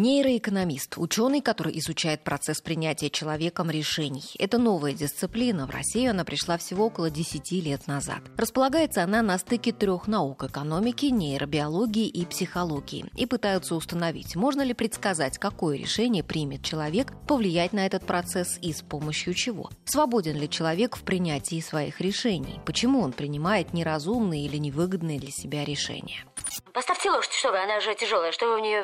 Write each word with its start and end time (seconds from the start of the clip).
Нейроэкономист– 0.00 0.94
ученый, 0.96 1.42
который 1.42 1.78
изучает 1.78 2.24
процесс 2.24 2.62
принятия 2.62 3.10
человеком 3.10 3.68
решений. 3.68 4.24
Это 4.38 4.56
новая 4.56 4.94
дисциплина. 4.94 5.66
В 5.66 5.70
Россию 5.70 6.12
она 6.12 6.24
пришла 6.24 6.56
всего 6.56 6.86
около 6.86 7.10
10 7.10 7.52
лет 7.62 7.86
назад. 7.86 8.22
Располагается 8.38 9.02
она 9.02 9.20
на 9.20 9.36
стыке 9.36 9.72
трех 9.72 10.06
наук– 10.06 10.44
экономики, 10.44 11.04
нейробиологии 11.06 12.08
и 12.08 12.24
психологии. 12.24 13.04
И 13.14 13.26
пытаются 13.26 13.74
установить, 13.74 14.36
можно 14.36 14.62
ли 14.62 14.72
предсказать, 14.72 15.36
какое 15.36 15.76
решение 15.76 16.24
примет 16.24 16.64
человек, 16.64 17.12
повлиять 17.28 17.74
на 17.74 17.84
этот 17.84 18.06
процесс 18.06 18.58
и 18.62 18.72
с 18.72 18.80
помощью 18.80 19.34
чего. 19.34 19.68
Свободен 19.84 20.38
ли 20.38 20.48
человек 20.48 20.96
в 20.96 21.02
принятии 21.02 21.60
своих 21.60 22.00
решений? 22.00 22.58
Почему 22.64 23.02
он 23.02 23.12
принимает 23.12 23.74
неразумные 23.74 24.46
или 24.46 24.56
невыгодные 24.56 25.20
для 25.20 25.30
себя 25.30 25.62
решения? 25.62 26.24
Поставьте 26.72 27.10
лошадь, 27.10 27.32
что 27.32 27.50
вы, 27.50 27.62
она 27.62 27.80
же 27.80 27.94
тяжелая, 27.94 28.32
что 28.32 28.46
вы 28.48 28.56
в 28.56 28.60
нее 28.60 28.82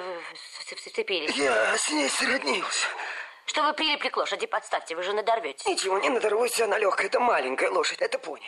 вцепились? 0.75 1.37
Я 1.37 1.77
с 1.77 1.91
ней 1.91 2.09
сроднился. 2.09 2.87
Что 3.47 3.63
вы 3.63 3.73
прилипли 3.75 4.09
к 4.09 4.17
лошади, 4.17 4.47
подставьте, 4.47 4.97
вы 4.97 5.05
же 5.05 5.13
надорветесь. 5.13 5.65
Ничего, 5.67 5.99
не 5.99 6.09
надорвусь, 6.09 6.61
она 6.61 6.79
легкая, 6.79 7.07
это 7.07 7.21
маленькая 7.21 7.71
лошадь, 7.71 7.99
это 8.01 8.19
пони. 8.19 8.43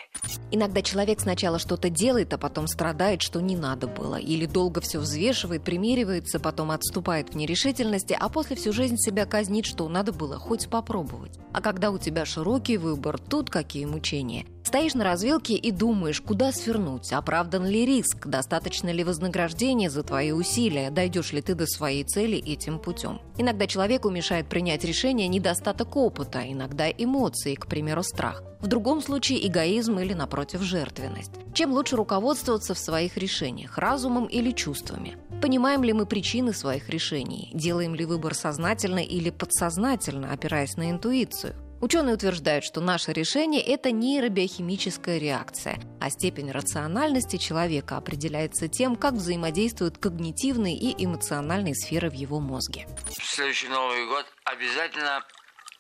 Иногда 0.51 0.83
человек 0.83 1.21
сначала 1.21 1.61
что-то 1.61 1.89
делает, 1.89 2.33
а 2.33 2.39
потом 2.39 2.67
страдает, 2.67 3.23
что 3.23 3.41
не 3.41 3.57
надо 3.57 3.87
было. 3.87 4.17
Или 4.17 4.47
долго 4.47 4.81
все 4.81 4.99
взвешивает, 4.99 5.63
примеривается, 5.63 6.41
потом 6.41 6.73
отступает 6.73 7.31
в 7.31 7.37
нерешительности, 7.37 8.17
а 8.19 8.29
после 8.29 8.57
всю 8.57 8.73
жизнь 8.73 8.97
себя 8.97 9.25
казнит, 9.25 9.67
что 9.67 9.89
надо 9.89 10.13
было 10.13 10.37
хоть 10.37 10.69
попробовать. 10.69 11.39
А 11.55 11.61
когда 11.61 11.91
у 11.91 11.99
тебя 11.99 12.25
широкий 12.25 12.77
выбор, 12.77 13.19
тут 13.19 13.51
какие 13.51 13.85
мучения– 13.85 14.47
Стоишь 14.69 14.93
на 14.93 15.03
развилке 15.03 15.55
и 15.55 15.71
думаешь, 15.71 16.21
куда 16.21 16.53
свернуть, 16.53 17.11
оправдан 17.15 17.65
ли 17.65 17.87
риск, 17.87 18.27
достаточно 18.27 18.91
ли 18.91 19.03
вознаграждения 19.03 19.89
за 19.89 20.03
твои 20.03 20.31
усилия, 20.31 20.91
дойдешь 20.91 21.33
ли 21.33 21.41
ты 21.41 21.55
до 21.55 21.67
своей 21.67 22.05
цели 22.05 22.37
этим 22.37 22.79
путем. 22.79 23.19
Иногда 23.39 23.67
человеку 23.67 24.11
мешает 24.11 24.47
принять 24.47 24.85
решение 24.85 25.27
недостаток 25.27 25.97
опыта, 25.97 26.43
иногда 26.45 26.91
эмоции, 26.91 27.55
к 27.55 27.67
примеру, 27.67 28.03
страх. 28.03 28.43
В 28.61 28.67
другом 28.67 29.01
случае 29.01 29.47
эгоизм 29.47 30.01
или, 30.01 30.13
напротив, 30.13 30.61
жертвенность. 30.61 31.33
Чем 31.55 31.73
лучше 31.73 31.97
руководствоваться 31.97 32.75
в 32.75 32.79
своих 32.79 33.17
решениях, 33.17 33.79
разумом 33.79 34.27
или 34.27 34.51
чувствами? 34.51 35.17
Понимаем 35.41 35.83
ли 35.83 35.95
мы 35.95 36.05
причины 36.05 36.53
своих 36.53 36.91
решений? 36.91 37.51
Делаем 37.55 37.95
ли 37.95 38.05
выбор 38.05 38.35
сознательно 38.35 38.99
или 38.99 39.31
подсознательно, 39.31 40.31
опираясь 40.31 40.77
на 40.77 40.91
интуицию? 40.91 41.55
Ученые 41.81 42.17
утверждают, 42.17 42.65
что 42.65 42.81
наше 42.81 43.13
решение– 43.13 43.63
это 43.67 43.93
нейробиохимическая 43.93 45.19
реакция, 45.19 45.79
а 46.01 46.11
степень 46.11 46.51
рациональности 46.51 47.37
человека 47.37 47.97
определяется 47.97 48.67
тем, 48.67 48.97
как 48.97 49.15
взаимодействуют 49.15 49.97
когнитивные 49.97 50.77
и 50.77 51.05
эмоциональные 51.05 51.77
сферы 51.77 52.11
в 52.11 52.15
его 52.15 52.41
мозге. 52.41 52.89
В 53.17 53.25
следующий 53.25 53.69
Новый 53.69 54.07
год 54.07 54.27
обязательно 54.45 55.25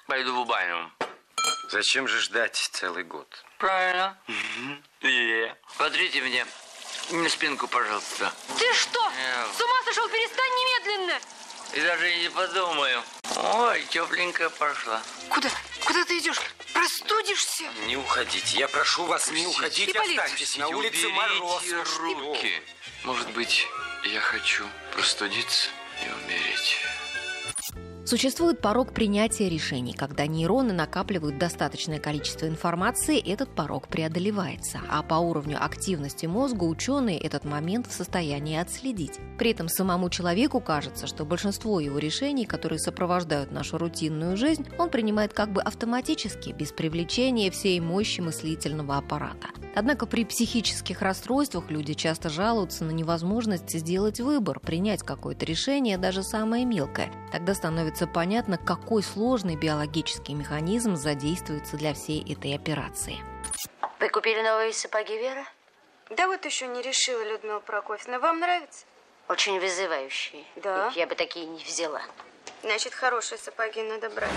пойду 0.06 0.44
в 0.44 0.46
баню. 0.46 0.92
Зачем 1.70 2.06
же 2.06 2.20
ждать 2.20 2.54
целый 2.72 3.02
год? 3.02 3.26
Правильно. 3.58 4.16
Yeah. 5.02 5.52
Смотрите 5.76 6.22
мне 6.22 6.46
на 7.10 7.28
спинку, 7.28 7.66
пожалуйста. 7.66 8.32
Ты 8.56 8.72
что? 8.74 9.00
Yeah. 9.00 9.56
С 9.56 9.60
ума 9.60 9.82
сошел? 9.84 10.08
Перестань 10.08 10.52
немедленно! 10.60 11.18
И 11.74 11.80
даже 11.80 12.10
и 12.12 12.22
не 12.22 12.30
подумаю. 12.30 13.02
Ой, 13.36 13.84
тепленькая 13.90 14.48
пошла. 14.48 15.02
Куда? 15.28 15.50
Куда 15.84 16.04
ты 16.04 16.18
идешь? 16.18 16.40
Простудишься? 16.72 17.64
Не 17.86 17.96
уходите. 17.96 18.58
Я 18.58 18.68
прошу 18.68 19.04
вас, 19.04 19.30
не 19.30 19.46
уходите. 19.46 19.90
Ипполит, 19.90 20.18
Останьтесь 20.18 20.56
на 20.56 20.68
улице 20.68 21.06
Уберите 21.06 21.08
мороз. 21.08 21.62
руки. 21.98 22.62
Может 23.04 23.30
быть, 23.30 23.66
я 24.04 24.20
хочу 24.20 24.64
простудиться 24.92 25.68
и 26.04 26.24
умереть. 26.24 26.78
Существует 28.08 28.62
порог 28.62 28.94
принятия 28.94 29.50
решений. 29.50 29.92
Когда 29.92 30.26
нейроны 30.26 30.72
накапливают 30.72 31.36
достаточное 31.36 31.98
количество 31.98 32.46
информации, 32.46 33.18
этот 33.20 33.54
порог 33.54 33.88
преодолевается. 33.88 34.80
А 34.88 35.02
по 35.02 35.16
уровню 35.16 35.62
активности 35.62 36.24
мозга 36.24 36.64
ученые 36.64 37.18
этот 37.18 37.44
момент 37.44 37.86
в 37.86 37.92
состоянии 37.92 38.56
отследить. 38.56 39.18
При 39.36 39.50
этом 39.50 39.68
самому 39.68 40.08
человеку 40.08 40.58
кажется, 40.58 41.06
что 41.06 41.26
большинство 41.26 41.80
его 41.80 41.98
решений, 41.98 42.46
которые 42.46 42.78
сопровождают 42.78 43.52
нашу 43.52 43.76
рутинную 43.76 44.38
жизнь, 44.38 44.66
он 44.78 44.88
принимает 44.88 45.34
как 45.34 45.52
бы 45.52 45.60
автоматически, 45.60 46.52
без 46.52 46.72
привлечения 46.72 47.50
всей 47.50 47.78
мощи 47.78 48.22
мыслительного 48.22 48.96
аппарата. 48.96 49.48
Однако 49.74 50.06
при 50.06 50.24
психических 50.24 51.02
расстройствах 51.02 51.70
люди 51.70 51.94
часто 51.94 52.30
жалуются 52.30 52.84
на 52.84 52.90
невозможность 52.90 53.78
сделать 53.78 54.18
выбор, 54.18 54.58
принять 54.58 55.02
какое-то 55.02 55.44
решение, 55.44 55.98
даже 55.98 56.22
самое 56.22 56.64
мелкое. 56.64 57.12
Тогда 57.30 57.54
становится 57.54 57.97
понятно, 58.06 58.58
какой 58.58 59.02
сложный 59.02 59.56
биологический 59.56 60.34
механизм 60.34 60.96
задействуется 60.96 61.76
для 61.76 61.94
всей 61.94 62.20
этой 62.32 62.54
операции. 62.54 63.16
Вы 64.00 64.08
купили 64.08 64.40
новые 64.42 64.72
сапоги, 64.72 65.16
Вера? 65.16 65.44
Да 66.10 66.26
вот 66.28 66.44
еще 66.44 66.66
не 66.66 66.82
решила, 66.82 67.22
Людмила 67.24 67.60
Прокофьевна. 67.60 68.18
Вам 68.18 68.40
нравится? 68.40 68.86
Очень 69.28 69.60
вызывающие. 69.60 70.44
Да. 70.56 70.90
Я 70.94 71.06
бы 71.06 71.14
такие 71.14 71.46
не 71.46 71.62
взяла. 71.62 72.00
Значит, 72.62 72.94
хорошие 72.94 73.38
сапоги 73.38 73.82
надо 73.82 74.08
брать. 74.10 74.30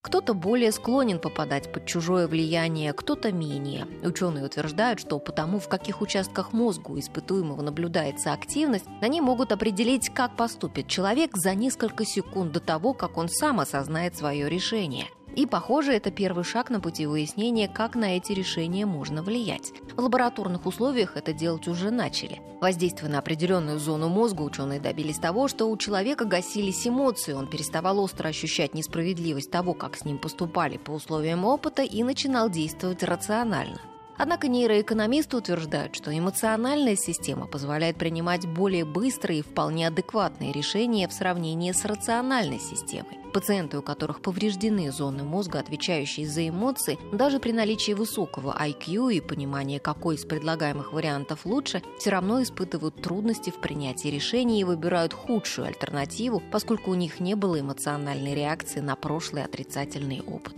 Кто-то 0.00 0.34
более 0.34 0.72
склонен 0.72 1.18
попадать 1.18 1.72
под 1.72 1.86
чужое 1.86 2.28
влияние, 2.28 2.92
кто-то 2.92 3.32
менее. 3.32 3.86
Ученые 4.02 4.44
утверждают, 4.44 5.00
что 5.00 5.18
потому, 5.18 5.58
в 5.58 5.68
каких 5.68 6.00
участках 6.00 6.52
мозга 6.52 6.90
у 6.90 6.98
испытуемого 6.98 7.62
наблюдается 7.62 8.32
активность, 8.32 8.86
они 9.00 9.20
могут 9.20 9.52
определить, 9.52 10.10
как 10.10 10.36
поступит 10.36 10.88
человек 10.88 11.36
за 11.36 11.54
несколько 11.54 12.04
секунд 12.04 12.52
до 12.52 12.60
того, 12.60 12.94
как 12.94 13.16
он 13.18 13.28
сам 13.28 13.60
осознает 13.60 14.16
свое 14.16 14.48
решение. 14.48 15.06
И, 15.36 15.44
похоже, 15.44 15.92
это 15.92 16.10
первый 16.10 16.44
шаг 16.44 16.70
на 16.70 16.80
пути 16.80 17.06
выяснения, 17.06 17.68
как 17.68 17.94
на 17.94 18.16
эти 18.16 18.32
решения 18.32 18.86
можно 18.86 19.22
влиять. 19.22 19.72
В 19.94 20.00
лабораторных 20.00 20.64
условиях 20.64 21.16
это 21.16 21.34
делать 21.34 21.68
уже 21.68 21.90
начали. 21.90 22.40
Воздействуя 22.60 23.10
на 23.10 23.18
определенную 23.18 23.78
зону 23.78 24.08
мозга, 24.08 24.40
ученые 24.40 24.80
добились 24.80 25.18
того, 25.18 25.46
что 25.46 25.66
у 25.66 25.76
человека 25.76 26.24
гасились 26.24 26.86
эмоции, 26.88 27.34
он 27.34 27.48
переставал 27.48 28.00
остро 28.00 28.28
ощущать 28.28 28.72
несправедливость 28.72 29.50
того, 29.50 29.74
как 29.74 29.96
с 29.96 30.06
ним 30.06 30.16
поступали 30.16 30.78
по 30.78 30.92
условиям 30.92 31.44
опыта 31.44 31.82
и 31.82 32.02
начинал 32.02 32.48
действовать 32.48 33.02
рационально. 33.02 33.80
Однако 34.18 34.48
нейроэкономисты 34.48 35.36
утверждают, 35.36 35.94
что 35.94 36.16
эмоциональная 36.16 36.96
система 36.96 37.46
позволяет 37.46 37.96
принимать 37.96 38.46
более 38.46 38.84
быстрые 38.84 39.40
и 39.40 39.42
вполне 39.42 39.88
адекватные 39.88 40.52
решения 40.52 41.08
в 41.08 41.12
сравнении 41.12 41.72
с 41.72 41.84
рациональной 41.84 42.58
системой. 42.58 43.18
Пациенты, 43.32 43.78
у 43.78 43.82
которых 43.82 44.22
повреждены 44.22 44.90
зоны 44.90 45.22
мозга, 45.22 45.58
отвечающие 45.58 46.26
за 46.26 46.48
эмоции, 46.48 46.98
даже 47.12 47.38
при 47.38 47.52
наличии 47.52 47.92
высокого 47.92 48.56
IQ 48.58 49.12
и 49.12 49.20
понимания, 49.20 49.78
какой 49.78 50.14
из 50.14 50.24
предлагаемых 50.24 50.94
вариантов 50.94 51.44
лучше, 51.44 51.82
все 51.98 52.10
равно 52.10 52.42
испытывают 52.42 53.02
трудности 53.02 53.50
в 53.50 53.60
принятии 53.60 54.08
решений 54.08 54.62
и 54.62 54.64
выбирают 54.64 55.12
худшую 55.12 55.66
альтернативу, 55.66 56.42
поскольку 56.50 56.92
у 56.92 56.94
них 56.94 57.20
не 57.20 57.34
было 57.34 57.60
эмоциональной 57.60 58.34
реакции 58.34 58.80
на 58.80 58.96
прошлый 58.96 59.44
отрицательный 59.44 60.22
опыт. 60.22 60.54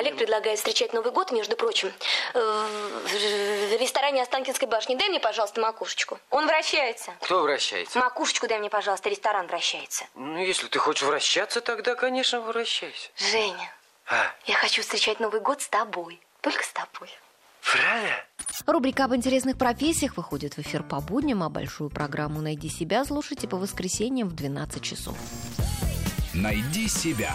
Олег 0.00 0.16
предлагает 0.16 0.58
встречать 0.58 0.94
Новый 0.94 1.12
год, 1.12 1.30
между 1.30 1.56
прочим, 1.56 1.92
в 2.32 3.76
ресторане 3.78 4.22
Останкинской 4.22 4.66
башни. 4.66 4.94
Дай 4.96 5.10
мне, 5.10 5.20
пожалуйста, 5.20 5.60
макушечку. 5.60 6.18
Он 6.30 6.46
вращается. 6.46 7.12
Кто 7.20 7.42
вращается? 7.42 7.98
Макушечку 7.98 8.48
дай 8.48 8.58
мне, 8.58 8.70
пожалуйста, 8.70 9.10
ресторан 9.10 9.46
вращается. 9.46 10.06
Ну, 10.14 10.38
если 10.38 10.68
ты 10.68 10.78
хочешь 10.78 11.02
вращаться, 11.02 11.60
тогда, 11.60 11.94
конечно, 11.96 12.40
вращайся. 12.40 13.10
Женя, 13.14 13.70
А, 14.06 14.32
я 14.46 14.54
хочу 14.54 14.80
встречать 14.80 15.20
Новый 15.20 15.40
год 15.42 15.60
с 15.60 15.68
тобой. 15.68 16.18
Только 16.40 16.64
с 16.64 16.72
тобой. 16.72 17.10
правда? 17.62 18.24
Рубрика 18.66 19.04
об 19.04 19.14
интересных 19.14 19.58
профессиях 19.58 20.16
выходит 20.16 20.54
в 20.54 20.60
эфир 20.60 20.82
по 20.82 21.00
будням, 21.02 21.42
а 21.42 21.50
большую 21.50 21.90
программу 21.90 22.40
«Найди 22.40 22.70
себя» 22.70 23.04
слушайте 23.04 23.46
по 23.48 23.58
воскресеньям 23.58 24.28
в 24.30 24.34
12 24.34 24.82
часов. 24.82 25.16
Найди 26.32 26.88
себя. 26.88 27.34